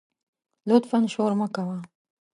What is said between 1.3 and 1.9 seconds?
مه کوه